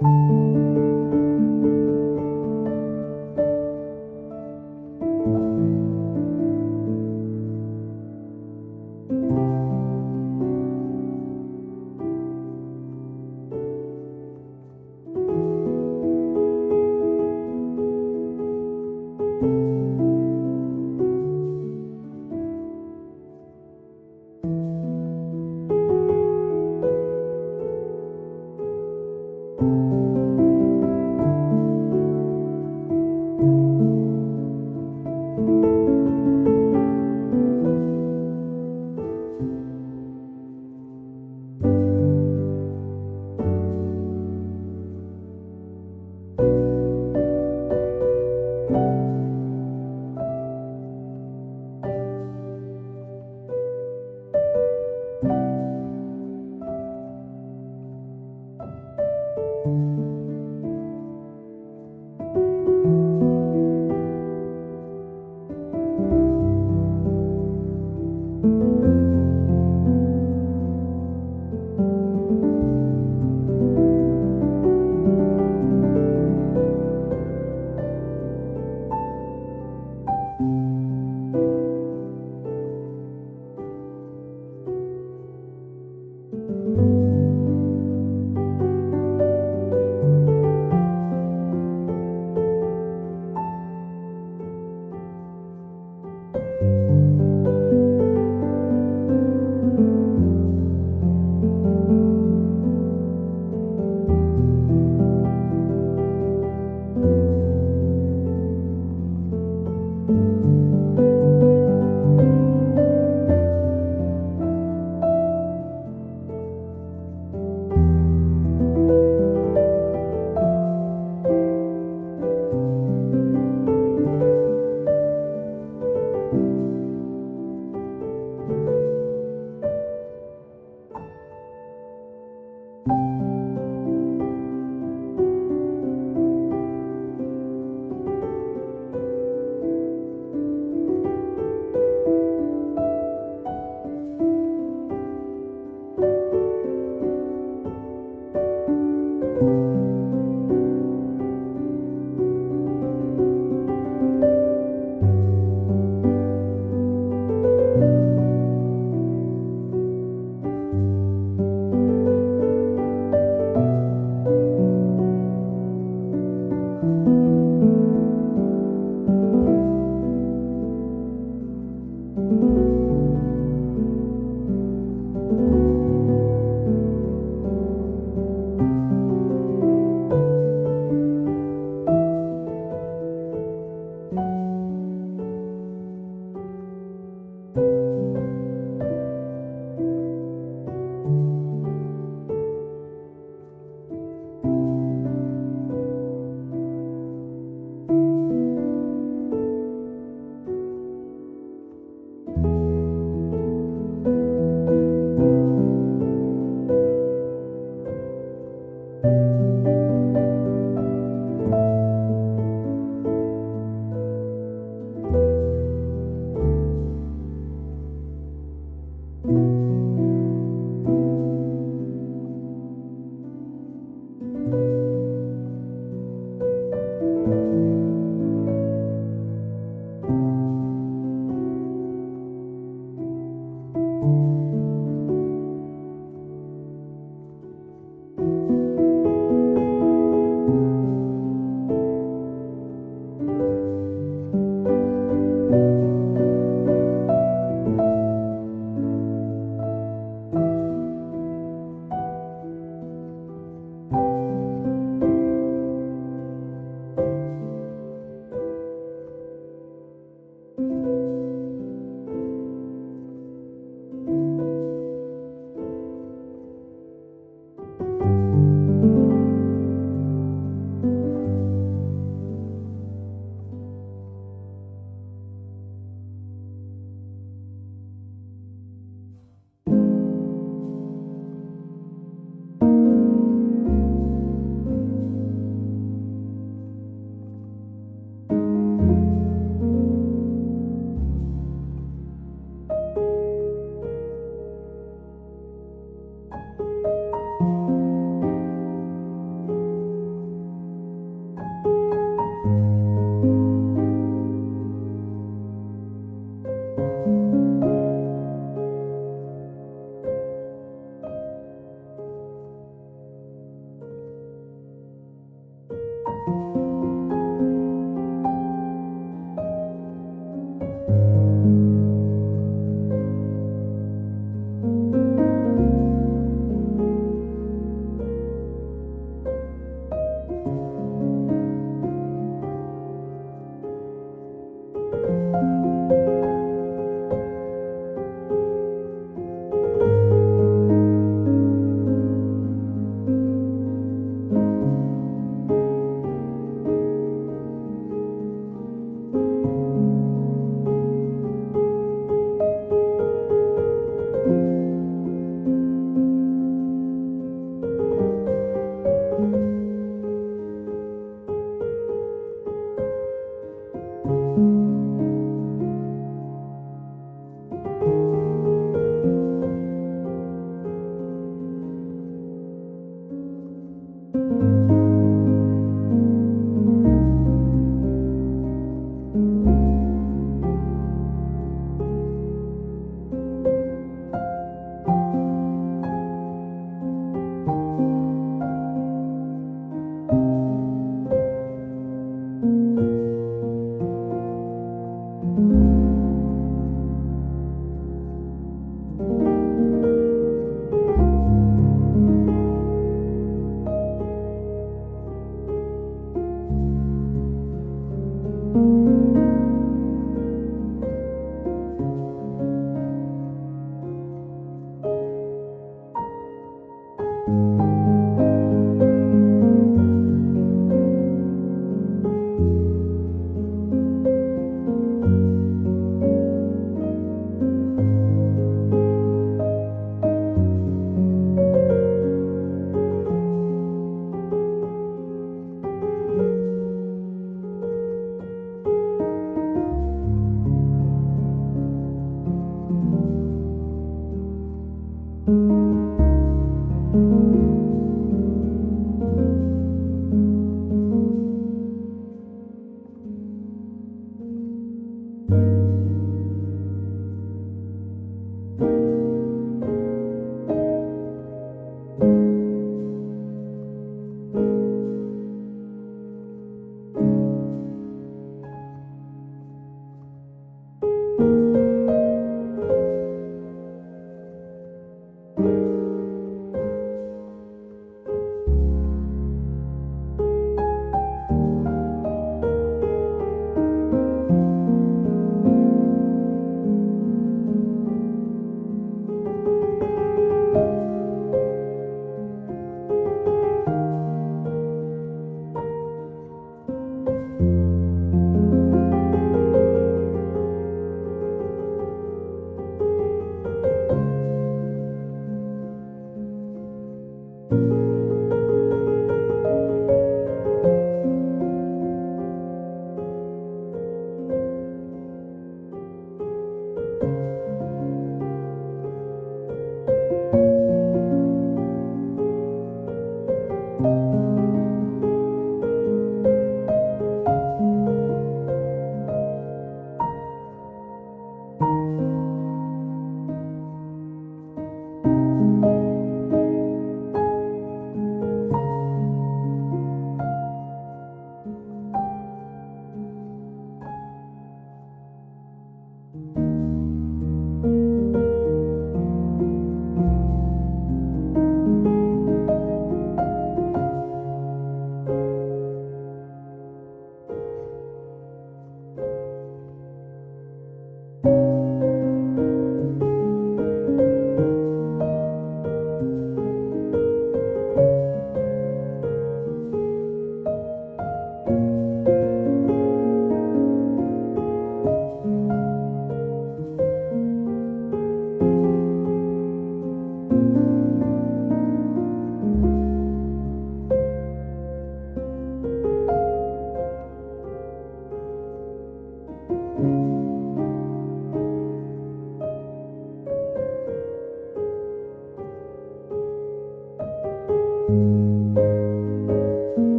[0.00, 0.45] Música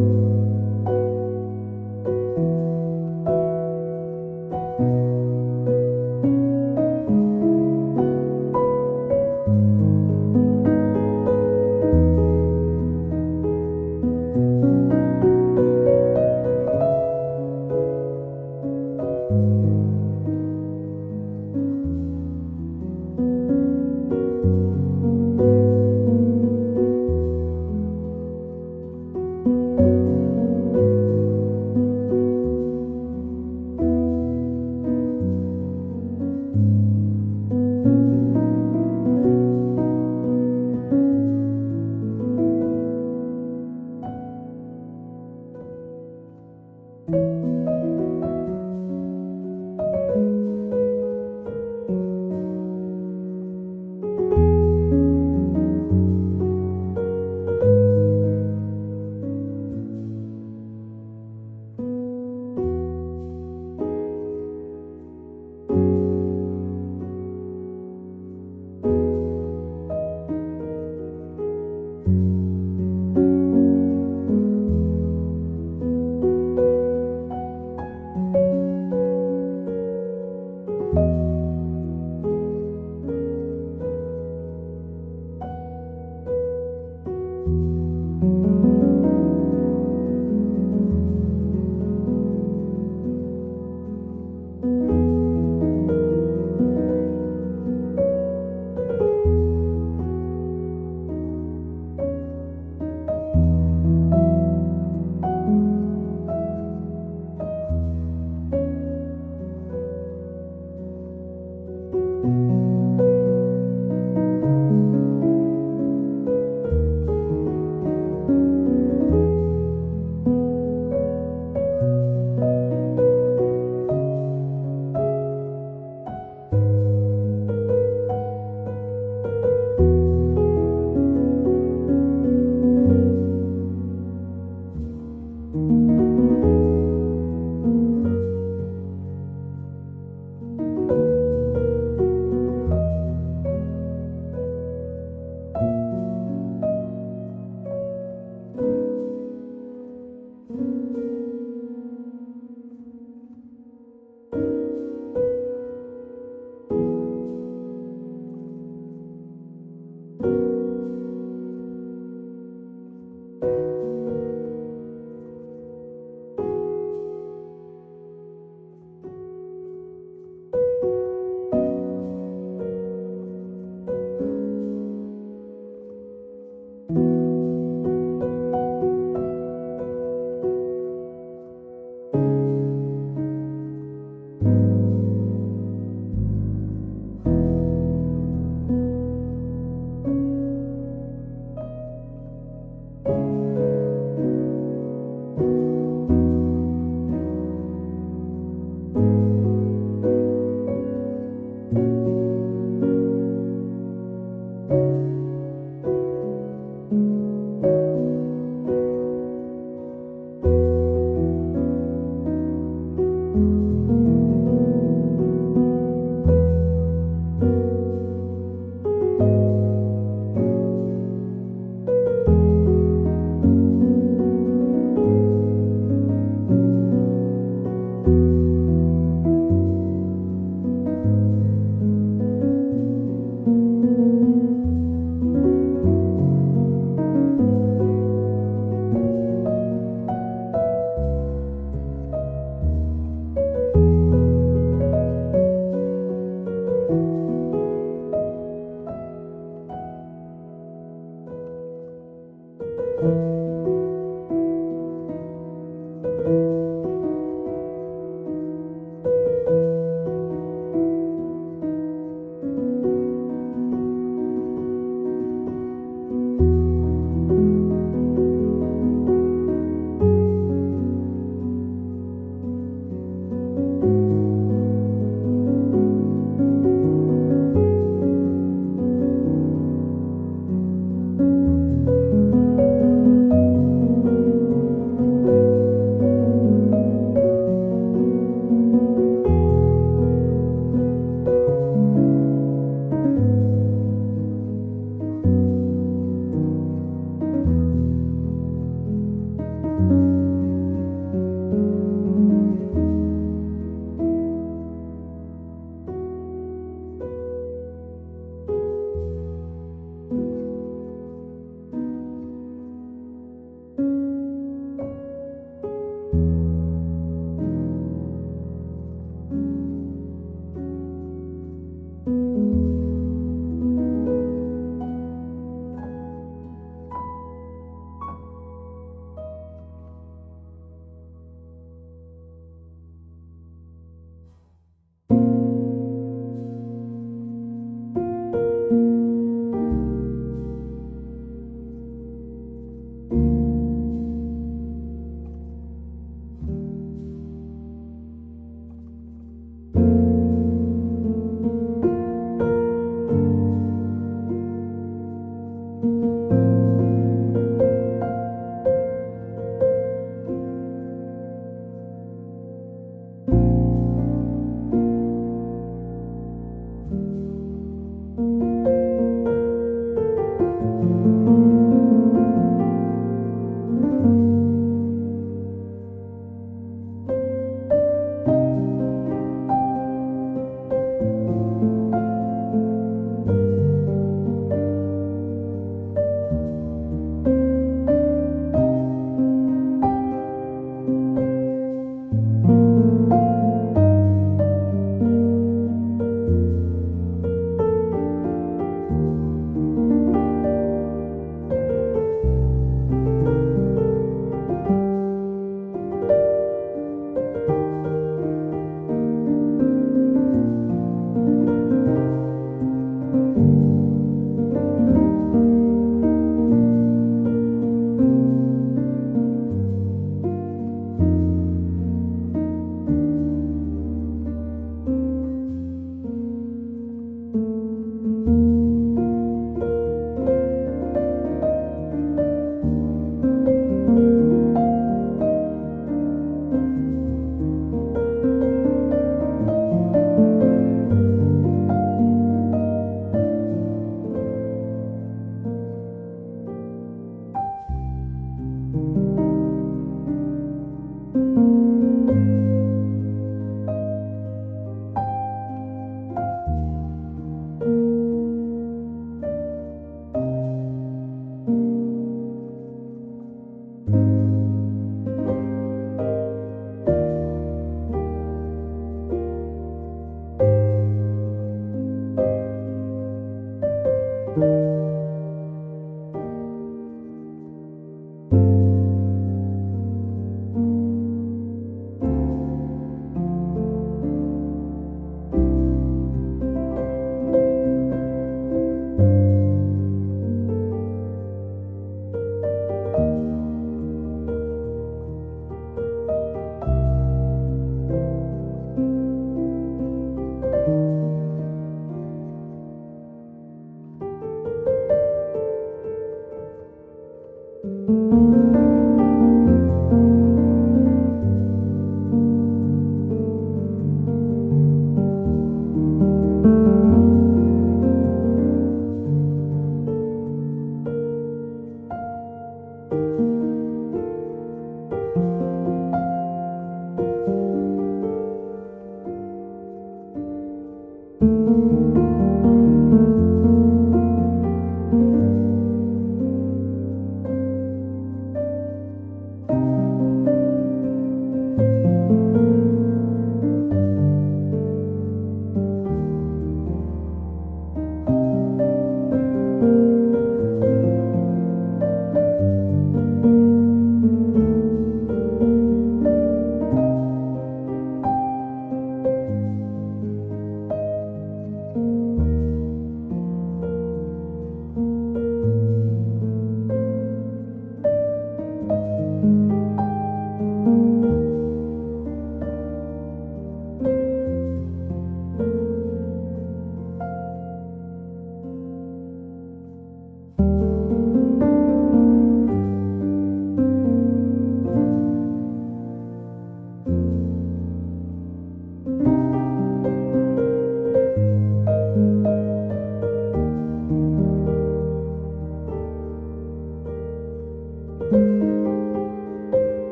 [0.00, 0.29] you.